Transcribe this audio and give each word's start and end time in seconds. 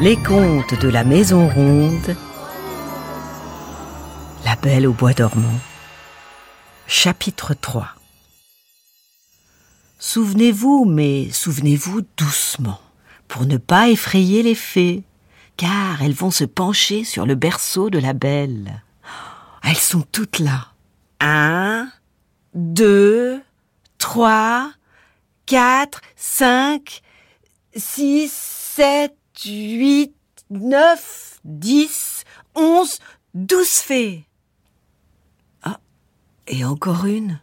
Les 0.00 0.16
contes 0.16 0.80
de 0.80 0.88
la 0.88 1.02
Maison 1.02 1.48
Ronde. 1.48 2.16
La 4.44 4.54
Belle 4.54 4.86
au 4.86 4.92
Bois 4.92 5.14
dormant. 5.14 5.58
Chapitre 6.86 7.54
3 7.54 7.88
Souvenez-vous, 9.98 10.84
mais 10.84 11.28
souvenez-vous 11.32 12.02
doucement, 12.16 12.80
pour 13.26 13.46
ne 13.46 13.56
pas 13.56 13.88
effrayer 13.88 14.44
les 14.44 14.54
fées, 14.54 15.02
car 15.56 16.02
elles 16.02 16.14
vont 16.14 16.30
se 16.30 16.44
pencher 16.44 17.02
sur 17.02 17.26
le 17.26 17.34
berceau 17.34 17.90
de 17.90 17.98
la 17.98 18.12
Belle. 18.12 18.84
Elles 19.64 19.74
sont 19.74 20.02
toutes 20.12 20.38
là. 20.38 20.73
Un, 21.26 21.90
deux, 22.52 23.40
trois, 23.96 24.70
quatre, 25.46 26.02
cinq, 26.16 27.00
six, 27.74 28.30
sept, 28.30 29.16
huit, 29.46 30.14
neuf, 30.50 31.40
dix, 31.46 32.24
onze, 32.54 32.98
douze 33.32 33.68
fées. 33.68 34.26
Ah, 35.62 35.80
et 36.46 36.62
encore 36.66 37.06
une, 37.06 37.40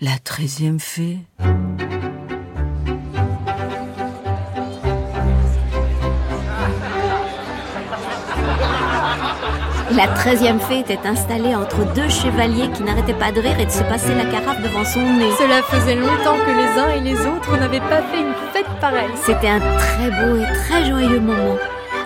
la 0.00 0.16
treizième 0.20 0.78
fée. 0.78 1.18
La 9.96 10.08
treizième 10.08 10.58
fée 10.58 10.78
était 10.78 11.06
installée 11.06 11.54
entre 11.54 11.84
deux 11.94 12.08
chevaliers 12.08 12.70
qui 12.74 12.82
n'arrêtaient 12.82 13.12
pas 13.12 13.30
de 13.30 13.40
rire 13.40 13.58
et 13.60 13.66
de 13.66 13.70
se 13.70 13.82
passer 13.82 14.14
la 14.14 14.24
carafe 14.24 14.62
devant 14.62 14.84
son 14.84 15.00
nez. 15.00 15.30
Cela 15.38 15.62
faisait 15.62 15.96
longtemps 15.96 16.38
que 16.46 16.50
les 16.50 16.80
uns 16.80 16.90
et 16.96 17.00
les 17.00 17.26
autres 17.26 17.58
n'avaient 17.58 17.80
pas 17.80 18.00
fait 18.02 18.20
une 18.20 18.32
fête 18.54 18.80
pareille. 18.80 19.10
C'était 19.22 19.48
un 19.48 19.60
très 19.60 20.10
beau 20.10 20.36
et 20.36 20.46
très 20.64 20.86
joyeux 20.86 21.20
moment. 21.20 21.58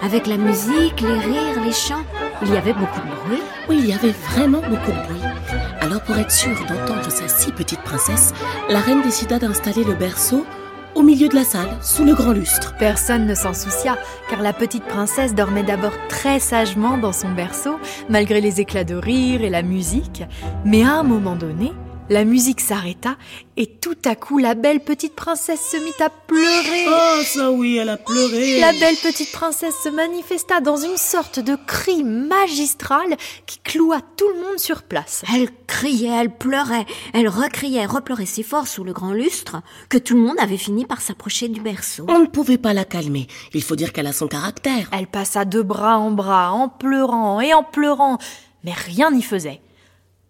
Avec 0.02 0.26
la 0.26 0.36
musique, 0.36 1.00
les 1.00 1.18
rires, 1.18 1.62
les 1.64 1.72
chants, 1.72 2.04
il 2.42 2.52
y 2.52 2.56
avait 2.56 2.72
beaucoup 2.72 3.00
de 3.00 3.26
bruit. 3.26 3.42
Oui, 3.68 3.76
il 3.78 3.86
y 3.86 3.92
avait 3.92 4.14
vraiment 4.32 4.62
beaucoup 4.68 4.90
de 4.90 5.06
bruit. 5.06 5.22
Alors 5.80 6.00
pour 6.00 6.16
être 6.16 6.32
sûre 6.32 6.58
d'entendre 6.68 7.08
sa 7.10 7.28
si 7.28 7.52
petite 7.52 7.82
princesse, 7.82 8.32
la 8.68 8.80
reine 8.80 9.02
décida 9.02 9.38
d'installer 9.38 9.84
le 9.84 9.94
berceau 9.94 10.44
au 10.96 11.02
milieu 11.02 11.28
de 11.28 11.34
la 11.34 11.44
salle, 11.44 11.76
sous 11.82 12.04
le 12.04 12.14
grand 12.14 12.32
lustre. 12.32 12.74
Personne 12.78 13.26
ne 13.26 13.34
s'en 13.34 13.52
soucia, 13.52 13.98
car 14.30 14.42
la 14.42 14.54
petite 14.54 14.84
princesse 14.84 15.34
dormait 15.34 15.62
d'abord 15.62 15.92
très 16.08 16.40
sagement 16.40 16.96
dans 16.96 17.12
son 17.12 17.30
berceau, 17.30 17.78
malgré 18.08 18.40
les 18.40 18.60
éclats 18.62 18.84
de 18.84 18.94
rire 18.94 19.42
et 19.42 19.50
la 19.50 19.62
musique. 19.62 20.24
Mais 20.64 20.82
à 20.82 20.94
un 20.94 21.02
moment 21.02 21.36
donné, 21.36 21.72
la 22.08 22.24
musique 22.24 22.60
s'arrêta 22.60 23.16
et 23.56 23.66
tout 23.66 23.96
à 24.04 24.14
coup 24.14 24.38
la 24.38 24.54
belle 24.54 24.80
petite 24.80 25.14
princesse 25.14 25.60
se 25.60 25.76
mit 25.76 26.04
à 26.04 26.10
pleurer. 26.10 26.86
Oh, 26.88 27.22
ça 27.24 27.50
oui, 27.50 27.76
elle 27.76 27.88
a 27.88 27.96
pleuré. 27.96 28.60
La 28.60 28.72
belle 28.72 28.96
petite 28.96 29.32
princesse 29.32 29.74
se 29.82 29.88
manifesta 29.88 30.60
dans 30.60 30.76
une 30.76 30.96
sorte 30.96 31.40
de 31.40 31.56
cri 31.66 32.04
magistral 32.04 33.16
qui 33.46 33.58
cloua 33.58 34.00
tout 34.16 34.28
le 34.28 34.42
monde 34.42 34.58
sur 34.58 34.82
place. 34.82 35.24
Elle 35.34 35.48
criait, 35.66 36.08
elle 36.08 36.30
pleurait, 36.30 36.86
elle 37.12 37.28
recriait, 37.28 37.86
repleurait 37.86 38.26
si 38.26 38.42
fort 38.42 38.68
sous 38.68 38.84
le 38.84 38.92
grand 38.92 39.12
lustre 39.12 39.62
que 39.88 39.98
tout 39.98 40.14
le 40.14 40.22
monde 40.22 40.38
avait 40.38 40.56
fini 40.56 40.84
par 40.84 41.00
s'approcher 41.00 41.48
du 41.48 41.60
berceau. 41.60 42.06
On 42.08 42.20
ne 42.20 42.26
pouvait 42.26 42.58
pas 42.58 42.74
la 42.74 42.84
calmer. 42.84 43.26
Il 43.52 43.62
faut 43.62 43.76
dire 43.76 43.92
qu'elle 43.92 44.06
a 44.06 44.12
son 44.12 44.28
caractère. 44.28 44.88
Elle 44.92 45.06
passa 45.08 45.44
de 45.44 45.62
bras 45.62 45.98
en 45.98 46.10
bras, 46.10 46.52
en 46.52 46.68
pleurant 46.68 47.40
et 47.40 47.52
en 47.52 47.64
pleurant, 47.64 48.18
mais 48.64 48.72
rien 48.72 49.10
n'y 49.10 49.22
faisait. 49.22 49.60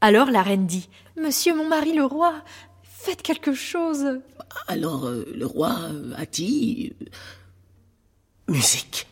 Alors 0.01 0.31
la 0.31 0.43
reine 0.43 0.67
dit 0.67 0.89
Monsieur 1.19 1.55
mon 1.55 1.67
mari 1.67 1.95
le 1.95 2.05
roi, 2.05 2.35
faites 2.83 3.23
quelque 3.23 3.55
chose. 3.55 4.21
Alors 4.69 5.07
euh, 5.07 5.25
le 5.35 5.47
roi 5.47 5.75
euh, 5.81 6.13
a 6.17 6.27
dit 6.27 6.93
euh, 7.01 8.53
musique. 8.53 9.07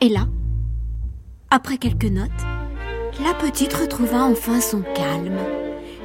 Et 0.00 0.08
là, 0.08 0.26
après 1.50 1.78
quelques 1.78 2.04
notes, 2.04 2.30
la 3.20 3.34
petite 3.34 3.72
retrouva 3.72 4.24
enfin 4.24 4.60
son 4.60 4.82
calme. 4.94 5.38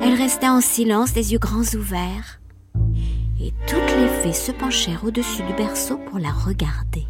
Elle 0.01 0.13
restait 0.13 0.49
en 0.49 0.61
silence, 0.61 1.15
les 1.15 1.33
yeux 1.33 1.39
grands 1.39 1.65
ouverts. 1.75 2.39
Et 3.41 3.53
toutes 3.67 3.95
les 3.97 4.07
fées 4.21 4.33
se 4.33 4.51
penchèrent 4.51 5.03
au-dessus 5.03 5.43
du 5.43 5.53
berceau 5.53 5.97
pour 5.97 6.19
la 6.19 6.31
regarder. 6.31 7.07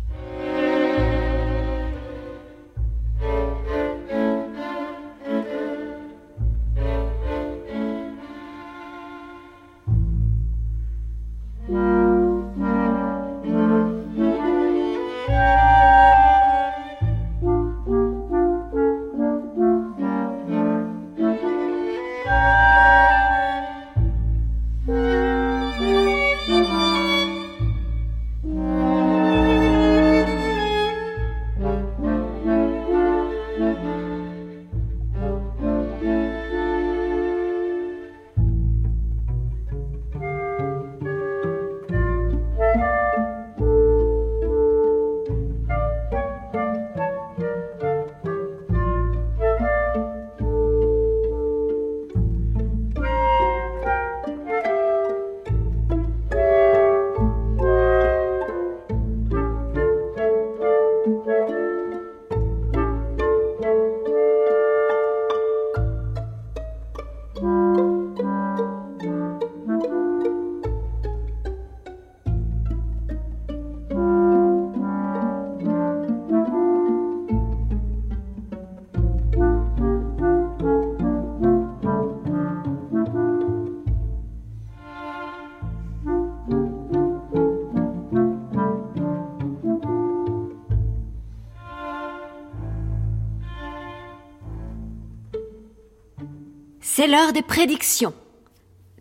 C'est 96.90 97.06
l'heure 97.06 97.34
des 97.34 97.42
prédictions, 97.42 98.14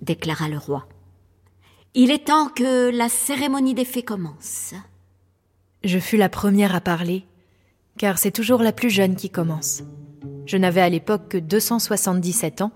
déclara 0.02 0.48
le 0.48 0.58
roi. 0.58 0.86
Il 1.94 2.10
est 2.10 2.26
temps 2.26 2.48
que 2.48 2.90
la 2.90 3.08
cérémonie 3.08 3.74
des 3.74 3.84
fées 3.86 4.02
commence. 4.02 4.74
Je 5.82 5.98
fus 6.00 6.18
la 6.18 6.28
première 6.28 6.74
à 6.74 6.80
parler, 6.80 7.24
car 7.96 8.18
c'est 8.18 8.32
toujours 8.32 8.60
la 8.62 8.72
plus 8.72 8.90
jeune 8.90 9.14
qui 9.14 9.30
commence. 9.30 9.84
Je 10.46 10.56
n'avais 10.56 10.82
à 10.82 10.90
l'époque 10.90 11.28
que 11.28 11.38
277 11.38 12.60
ans. 12.60 12.72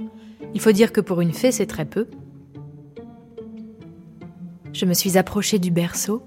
Il 0.55 0.61
faut 0.61 0.73
dire 0.73 0.93
que 0.93 1.03
pour 1.03 1.21
une 1.21 1.35
fée, 1.35 1.53
c'est 1.53 1.67
très 1.67 1.87
peu. 1.87 2.07
Je 4.73 4.87
me 4.87 4.95
suis 4.95 5.19
approchée 5.19 5.59
du 5.59 5.73
berceau. 5.73 6.25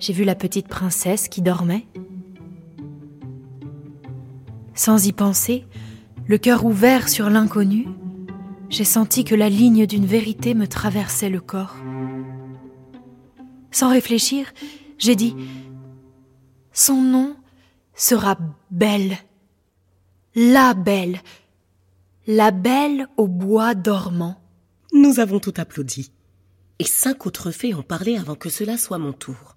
J'ai 0.00 0.14
vu 0.14 0.24
la 0.24 0.34
petite 0.34 0.66
princesse 0.66 1.28
qui 1.28 1.42
dormait. 1.42 1.86
Sans 4.74 5.06
y 5.06 5.12
penser, 5.12 5.66
le 6.28 6.38
cœur 6.38 6.64
ouvert 6.64 7.08
sur 7.08 7.30
l'inconnu, 7.30 7.86
j'ai 8.68 8.84
senti 8.84 9.24
que 9.24 9.34
la 9.34 9.48
ligne 9.48 9.86
d'une 9.86 10.06
vérité 10.06 10.54
me 10.54 10.66
traversait 10.66 11.28
le 11.28 11.40
corps. 11.40 11.76
Sans 13.70 13.90
réfléchir, 13.90 14.52
j'ai 14.98 15.14
dit⁇ 15.14 15.34
Son 16.72 17.00
nom 17.02 17.36
sera 17.94 18.38
Belle, 18.70 19.16
la 20.34 20.74
Belle, 20.74 21.20
la 22.26 22.50
Belle 22.50 23.06
au 23.16 23.28
bois 23.28 23.74
dormant. 23.74 24.40
Nous 24.92 25.20
avons 25.20 25.38
tout 25.38 25.54
applaudi. 25.56 26.10
Et 26.78 26.84
cinq 26.84 27.26
autres 27.26 27.50
fées 27.52 27.74
ont 27.74 27.82
parlé 27.82 28.16
avant 28.16 28.34
que 28.34 28.50
cela 28.50 28.76
soit 28.76 28.98
mon 28.98 29.12
tour. 29.12 29.55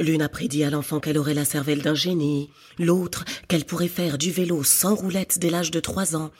L'une 0.00 0.22
a 0.22 0.30
prédit 0.30 0.64
à 0.64 0.70
l'enfant 0.70 0.98
qu'elle 0.98 1.18
aurait 1.18 1.34
la 1.34 1.44
cervelle 1.44 1.82
d'un 1.82 1.94
génie, 1.94 2.48
l'autre 2.78 3.26
qu'elle 3.48 3.66
pourrait 3.66 3.86
faire 3.86 4.16
du 4.16 4.30
vélo 4.30 4.64
sans 4.64 4.94
roulette 4.94 5.38
dès 5.38 5.50
l'âge 5.50 5.70
de 5.70 5.78
trois 5.78 6.16
ans, 6.16 6.30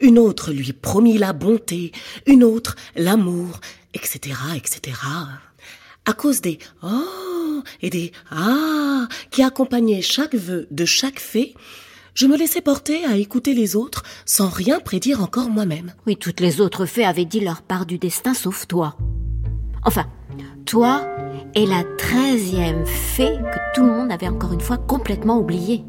une 0.00 0.18
autre 0.18 0.52
lui 0.52 0.72
promit 0.72 1.18
la 1.18 1.34
bonté, 1.34 1.92
une 2.26 2.42
autre 2.42 2.76
l'amour, 2.96 3.60
etc., 3.92 4.34
etc. 4.56 4.96
À 6.06 6.14
cause 6.14 6.40
des 6.40 6.58
oh 6.82 7.62
et 7.82 7.90
des 7.90 8.10
ah 8.30 9.06
qui 9.30 9.42
accompagnaient 9.42 10.00
chaque 10.00 10.34
vœu 10.34 10.66
de 10.70 10.86
chaque 10.86 11.20
fée, 11.20 11.54
je 12.14 12.26
me 12.26 12.38
laissais 12.38 12.62
porter 12.62 13.04
à 13.04 13.18
écouter 13.18 13.52
les 13.52 13.76
autres 13.76 14.02
sans 14.24 14.48
rien 14.48 14.80
prédire 14.80 15.22
encore 15.22 15.50
moi-même. 15.50 15.92
Oui, 16.06 16.16
toutes 16.16 16.40
les 16.40 16.62
autres 16.62 16.86
fées 16.86 17.04
avaient 17.04 17.26
dit 17.26 17.40
leur 17.40 17.60
part 17.60 17.84
du 17.84 17.98
destin 17.98 18.32
sauf 18.32 18.66
toi. 18.66 18.96
Enfin, 19.84 20.06
toi 20.64 21.06
et 21.54 21.66
la 21.66 21.82
treizième 21.98 22.86
fée 22.86 23.36
que 23.36 23.74
tout 23.74 23.84
le 23.84 23.92
monde 23.92 24.12
avait 24.12 24.28
encore 24.28 24.52
une 24.52 24.60
fois 24.60 24.78
complètement 24.78 25.38
oubliée. 25.38 25.84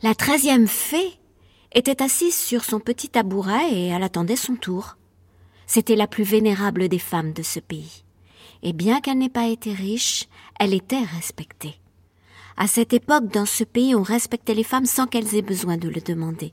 La 0.00 0.14
treizième 0.14 0.66
fée 0.66 1.18
était 1.74 2.02
assise 2.02 2.36
sur 2.36 2.64
son 2.64 2.80
petit 2.80 3.08
tabouret 3.08 3.72
et 3.72 3.86
elle 3.88 4.02
attendait 4.02 4.36
son 4.36 4.56
tour. 4.56 4.96
C'était 5.66 5.96
la 5.96 6.06
plus 6.06 6.24
vénérable 6.24 6.88
des 6.88 6.98
femmes 6.98 7.32
de 7.32 7.42
ce 7.42 7.60
pays. 7.60 8.04
Et 8.62 8.72
bien 8.72 9.00
qu'elle 9.00 9.18
n'ait 9.18 9.28
pas 9.28 9.48
été 9.48 9.72
riche, 9.72 10.28
elle 10.58 10.74
était 10.74 11.02
respectée. 11.02 11.76
À 12.56 12.66
cette 12.66 12.92
époque, 12.92 13.28
dans 13.28 13.46
ce 13.46 13.64
pays, 13.64 13.94
on 13.94 14.02
respectait 14.02 14.54
les 14.54 14.64
femmes 14.64 14.86
sans 14.86 15.06
qu'elles 15.06 15.34
aient 15.34 15.42
besoin 15.42 15.76
de 15.76 15.88
le 15.88 16.00
demander. 16.00 16.52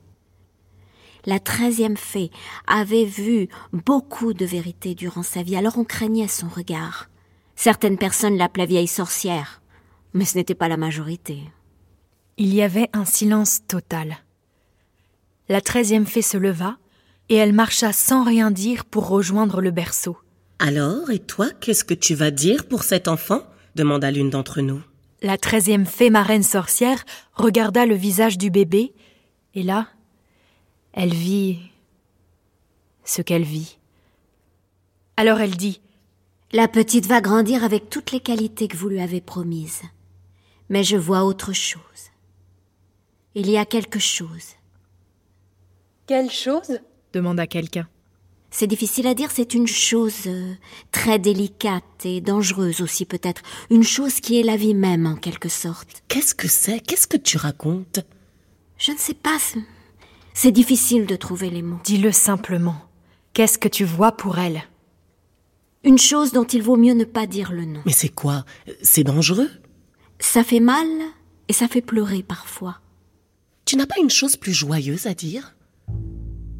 La 1.26 1.38
treizième 1.38 1.98
fée 1.98 2.30
avait 2.66 3.04
vu 3.04 3.48
beaucoup 3.72 4.32
de 4.32 4.46
vérités 4.46 4.94
durant 4.94 5.22
sa 5.22 5.42
vie, 5.42 5.56
alors 5.56 5.76
on 5.76 5.84
craignait 5.84 6.28
son 6.28 6.48
regard. 6.48 7.10
Certaines 7.56 7.98
personnes 7.98 8.38
l'appelaient 8.38 8.66
vieille 8.66 8.88
sorcière, 8.88 9.60
mais 10.14 10.24
ce 10.24 10.38
n'était 10.38 10.54
pas 10.54 10.68
la 10.68 10.78
majorité. 10.78 11.42
Il 12.36 12.54
y 12.54 12.62
avait 12.62 12.88
un 12.92 13.04
silence 13.04 13.60
total. 13.66 14.18
La 15.48 15.60
treizième 15.60 16.06
fée 16.06 16.22
se 16.22 16.36
leva, 16.36 16.78
et 17.28 17.36
elle 17.36 17.52
marcha 17.52 17.92
sans 17.92 18.24
rien 18.24 18.50
dire 18.50 18.84
pour 18.84 19.08
rejoindre 19.08 19.60
le 19.60 19.70
berceau. 19.70 20.16
Alors, 20.58 21.10
et 21.10 21.18
toi, 21.18 21.48
qu'est-ce 21.60 21.84
que 21.84 21.94
tu 21.94 22.14
vas 22.14 22.30
dire 22.30 22.66
pour 22.66 22.82
cet 22.82 23.08
enfant? 23.08 23.42
demanda 23.76 24.10
l'une 24.10 24.30
d'entre 24.30 24.60
nous. 24.60 24.82
La 25.22 25.38
treizième 25.38 25.86
fée 25.86 26.10
marraine 26.10 26.42
sorcière 26.42 27.04
regarda 27.34 27.86
le 27.86 27.94
visage 27.94 28.38
du 28.38 28.50
bébé, 28.50 28.92
et 29.54 29.62
là, 29.62 29.88
elle 30.92 31.14
vit 31.14 31.58
ce 33.04 33.22
qu'elle 33.22 33.44
vit. 33.44 33.78
Alors 35.16 35.40
elle 35.40 35.56
dit 35.56 35.80
La 36.52 36.68
petite 36.68 37.06
va 37.06 37.20
grandir 37.20 37.64
avec 37.64 37.90
toutes 37.90 38.12
les 38.12 38.20
qualités 38.20 38.68
que 38.68 38.76
vous 38.76 38.88
lui 38.88 39.00
avez 39.00 39.20
promises. 39.20 39.82
Mais 40.68 40.84
je 40.84 40.96
vois 40.96 41.24
autre 41.24 41.52
chose. 41.52 42.09
Il 43.34 43.48
y 43.48 43.56
a 43.56 43.64
quelque 43.64 43.98
chose. 43.98 44.54
Quelle 46.06 46.30
chose? 46.30 46.80
Demanda 47.12 47.46
quelqu'un. 47.46 47.88
C'est 48.52 48.66
difficile 48.66 49.06
à 49.06 49.14
dire, 49.14 49.30
c'est 49.30 49.54
une 49.54 49.68
chose 49.68 50.26
euh, 50.26 50.54
très 50.90 51.20
délicate 51.20 51.84
et 52.04 52.20
dangereuse 52.20 52.80
aussi 52.80 53.04
peut-être, 53.04 53.42
une 53.70 53.84
chose 53.84 54.18
qui 54.18 54.40
est 54.40 54.42
la 54.42 54.56
vie 54.56 54.74
même 54.74 55.06
en 55.06 55.14
quelque 55.14 55.48
sorte. 55.48 56.02
Qu'est-ce 56.08 56.34
que 56.34 56.48
c'est? 56.48 56.80
Qu'est-ce 56.80 57.06
que 57.06 57.16
tu 57.16 57.36
racontes? 57.36 58.00
Je 58.76 58.90
ne 58.90 58.96
sais 58.98 59.14
pas, 59.14 59.38
c'est- 59.38 59.60
c'est 60.34 60.50
difficile 60.50 61.06
de 61.06 61.14
trouver 61.14 61.48
les 61.50 61.62
mots. 61.62 61.78
Dis-le 61.84 62.10
simplement. 62.10 62.76
Qu'est-ce 63.34 63.58
que 63.58 63.68
tu 63.68 63.84
vois 63.84 64.10
pour 64.12 64.38
elle? 64.40 64.64
Une 65.84 65.98
chose 65.98 66.32
dont 66.32 66.44
il 66.44 66.62
vaut 66.62 66.76
mieux 66.76 66.94
ne 66.94 67.04
pas 67.04 67.26
dire 67.28 67.52
le 67.52 67.64
nom. 67.64 67.82
Mais 67.86 67.92
c'est 67.92 68.08
quoi? 68.08 68.44
C'est 68.82 69.04
dangereux? 69.04 69.48
Ça 70.18 70.42
fait 70.42 70.60
mal 70.60 70.88
et 71.46 71.52
ça 71.52 71.68
fait 71.68 71.80
pleurer 71.82 72.24
parfois. 72.24 72.80
Tu 73.70 73.76
n'as 73.76 73.86
pas 73.86 74.00
une 74.02 74.10
chose 74.10 74.34
plus 74.34 74.52
joyeuse 74.52 75.06
à 75.06 75.14
dire? 75.14 75.54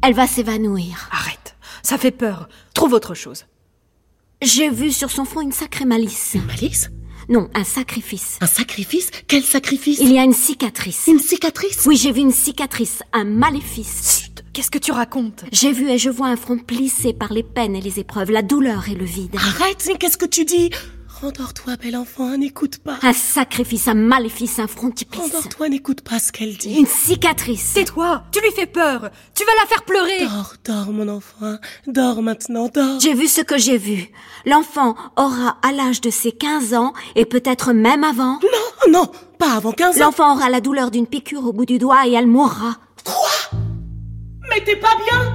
Elle 0.01 0.13
va 0.13 0.27
s'évanouir. 0.27 1.09
Arrête, 1.11 1.57
ça 1.83 1.97
fait 1.97 2.09
peur. 2.09 2.47
Trouve 2.73 2.93
autre 2.93 3.15
chose. 3.15 3.47
J'ai 4.41 4.69
vu 4.69 4.93
sur 4.93 5.11
son 5.11 5.25
front 5.25 5.41
une 5.41 5.51
sacrée 5.51 5.83
malice. 5.83 6.37
Malice? 6.47 6.89
Non, 7.27 7.49
un 7.53 7.65
sacrifice. 7.65 8.37
Un 8.39 8.47
sacrifice? 8.47 9.11
Quel 9.27 9.43
sacrifice? 9.43 9.99
Il 9.99 10.13
y 10.13 10.19
a 10.19 10.23
une 10.23 10.31
cicatrice. 10.31 11.07
Une 11.07 11.19
cicatrice? 11.19 11.85
Oui, 11.85 11.97
j'ai 11.97 12.13
vu 12.13 12.21
une 12.21 12.31
cicatrice, 12.31 13.03
un 13.11 13.25
maléfice. 13.25 14.23
Chut, 14.23 14.45
qu'est-ce 14.53 14.71
que 14.71 14.79
tu 14.79 14.93
racontes? 14.93 15.43
J'ai 15.51 15.73
vu 15.73 15.89
et 15.89 15.97
je 15.97 16.09
vois 16.09 16.27
un 16.27 16.37
front 16.37 16.59
plissé 16.59 17.11
par 17.11 17.33
les 17.33 17.43
peines 17.43 17.75
et 17.75 17.81
les 17.81 17.99
épreuves, 17.99 18.31
la 18.31 18.41
douleur 18.41 18.87
et 18.87 18.95
le 18.95 19.03
vide. 19.03 19.35
Arrête, 19.35 19.83
mais 19.85 19.97
qu'est-ce 19.97 20.17
que 20.17 20.25
tu 20.25 20.45
dis? 20.45 20.69
Rendors-toi, 21.21 21.75
bel 21.79 21.95
enfant, 21.97 22.35
n'écoute 22.35 22.79
pas. 22.79 22.97
Un 23.03 23.13
sacrifice, 23.13 23.87
un 23.87 23.93
maléfice, 23.93 24.57
un 24.57 24.65
frontispice. 24.65 25.19
Rendors-toi, 25.21 25.69
n'écoute 25.69 26.01
pas 26.01 26.17
ce 26.17 26.31
qu'elle 26.31 26.57
dit. 26.57 26.73
Une 26.79 26.87
cicatrice. 26.87 27.73
Tais-toi, 27.75 28.23
tu 28.31 28.41
lui 28.41 28.49
fais 28.55 28.65
peur. 28.65 29.11
Tu 29.35 29.45
vas 29.45 29.51
la 29.61 29.67
faire 29.67 29.83
pleurer. 29.83 30.21
Dors, 30.25 30.53
dors, 30.65 30.91
mon 30.91 31.07
enfant. 31.07 31.57
Dors 31.85 32.23
maintenant, 32.23 32.69
dors. 32.73 32.99
J'ai 32.99 33.13
vu 33.13 33.27
ce 33.27 33.41
que 33.41 33.59
j'ai 33.59 33.77
vu. 33.77 34.09
L'enfant 34.47 34.95
aura 35.15 35.57
à 35.61 35.71
l'âge 35.71 36.01
de 36.01 36.09
ses 36.09 36.31
15 36.31 36.73
ans, 36.73 36.93
et 37.15 37.25
peut-être 37.25 37.71
même 37.71 38.03
avant, 38.03 38.39
Non, 38.41 38.91
non, 38.91 39.11
pas 39.37 39.53
avant 39.57 39.73
15 39.73 39.97
ans. 40.01 40.05
l'enfant 40.05 40.35
aura 40.35 40.49
la 40.49 40.59
douleur 40.59 40.89
d'une 40.89 41.05
piqûre 41.05 41.45
au 41.45 41.53
bout 41.53 41.65
du 41.67 41.77
doigt 41.77 42.07
et 42.07 42.13
elle 42.13 42.25
mourra. 42.27 42.77
Mais 44.49 44.63
t'es 44.63 44.75
pas 44.75 44.95
bien? 45.07 45.33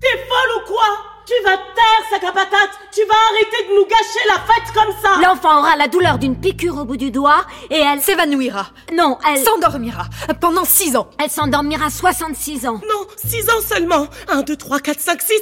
T'es 0.00 0.06
folle 0.28 0.62
ou 0.62 0.66
quoi? 0.68 1.09
Tu 1.30 1.44
vas 1.44 1.56
te 1.56 1.76
taire, 1.76 2.10
sac 2.10 2.24
à 2.24 2.32
patate 2.32 2.70
Tu 2.90 3.02
vas 3.04 3.14
arrêter 3.30 3.68
de 3.68 3.76
nous 3.76 3.86
gâcher 3.86 4.18
la 4.26 4.40
fête 4.40 4.74
comme 4.74 4.92
ça 5.00 5.20
L'enfant 5.22 5.60
aura 5.60 5.76
la 5.76 5.86
douleur 5.86 6.18
d'une 6.18 6.34
piqûre 6.34 6.76
au 6.78 6.84
bout 6.84 6.96
du 6.96 7.12
doigt, 7.12 7.46
et 7.70 7.76
elle... 7.76 8.00
S'évanouira. 8.00 8.66
Non, 8.92 9.16
elle... 9.28 9.44
S'endormira. 9.44 10.06
Pendant 10.40 10.64
six 10.64 10.96
ans. 10.96 11.08
Elle 11.22 11.30
s'endormira 11.30 11.86
à 11.86 11.90
66 11.90 12.66
ans. 12.66 12.80
Non, 12.82 13.06
6 13.24 13.48
ans 13.48 13.60
seulement 13.64 14.08
1, 14.26 14.42
2, 14.42 14.56
3, 14.56 14.80
4, 14.80 14.98
5, 14.98 15.22
6 15.22 15.32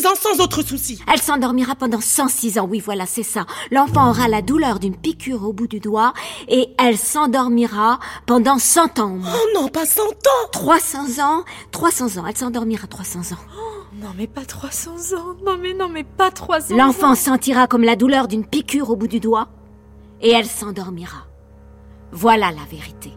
6 0.00 0.06
ans 0.06 0.14
sans 0.20 0.42
autre 0.42 0.62
souci 0.62 1.00
Elle 1.06 1.22
s'endormira 1.22 1.76
pendant 1.76 2.00
106 2.00 2.58
ans, 2.58 2.66
oui 2.68 2.80
voilà, 2.84 3.06
c'est 3.06 3.22
ça. 3.22 3.46
L'enfant 3.70 4.10
aura 4.10 4.26
la 4.26 4.42
douleur 4.42 4.80
d'une 4.80 4.96
piqûre 4.96 5.44
au 5.44 5.52
bout 5.52 5.68
du 5.68 5.78
doigt 5.78 6.12
et 6.48 6.70
elle 6.76 6.98
s'endormira 6.98 8.00
pendant 8.26 8.58
100 8.58 8.98
ans. 8.98 9.18
Oh 9.24 9.46
non, 9.54 9.68
pas 9.68 9.86
100 9.86 10.02
ans 10.02 10.48
300 10.50 11.22
ans, 11.22 11.44
300 11.70 12.18
ans, 12.18 12.24
elle 12.28 12.36
s'endormira 12.36 12.88
300 12.88 13.32
ans. 13.32 13.75
Non 14.00 14.10
mais 14.16 14.26
pas 14.26 14.44
300 14.44 15.16
ans. 15.16 15.34
Non 15.44 15.56
mais 15.56 15.72
non 15.72 15.88
mais 15.88 16.04
pas 16.04 16.30
300 16.30 16.74
ans. 16.74 16.76
L'enfant 16.76 17.14
sentira 17.14 17.66
comme 17.66 17.82
la 17.82 17.96
douleur 17.96 18.28
d'une 18.28 18.46
piqûre 18.46 18.90
au 18.90 18.96
bout 18.96 19.08
du 19.08 19.20
doigt 19.20 19.48
et 20.20 20.30
elle 20.30 20.46
s'endormira. 20.46 21.26
Voilà 22.12 22.50
la 22.50 22.64
vérité. 22.70 23.12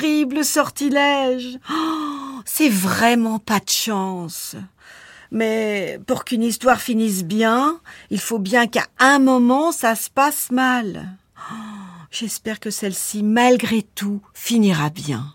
Terrible 0.00 0.44
sortilège 0.44 1.58
oh, 1.70 2.40
C'est 2.46 2.70
vraiment 2.70 3.38
pas 3.38 3.60
de 3.60 3.68
chance. 3.68 4.56
Mais 5.30 6.00
pour 6.06 6.24
qu'une 6.24 6.42
histoire 6.42 6.80
finisse 6.80 7.22
bien, 7.22 7.80
il 8.10 8.18
faut 8.18 8.38
bien 8.38 8.66
qu'à 8.66 8.86
un 8.98 9.18
moment 9.18 9.72
ça 9.72 9.94
se 9.94 10.08
passe 10.08 10.50
mal. 10.50 11.18
Oh, 11.36 11.54
j'espère 12.10 12.60
que 12.60 12.70
celle-ci, 12.70 13.22
malgré 13.22 13.82
tout, 13.82 14.22
finira 14.32 14.88
bien. 14.88 15.34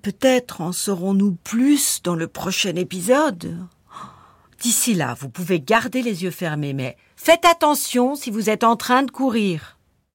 Peut-être 0.00 0.62
en 0.62 0.72
saurons-nous 0.72 1.36
plus 1.44 2.00
dans 2.02 2.16
le 2.16 2.26
prochain 2.26 2.76
épisode. 2.76 3.58
D'ici 4.60 4.94
là, 4.94 5.14
vous 5.20 5.28
pouvez 5.28 5.60
garder 5.60 6.00
les 6.00 6.22
yeux 6.22 6.30
fermés, 6.30 6.72
mais 6.72 6.96
faites 7.16 7.44
attention 7.44 8.14
si 8.14 8.30
vous 8.30 8.48
êtes 8.48 8.64
en 8.64 8.76
train 8.76 9.02
de 9.02 9.10
courir. 9.10 9.76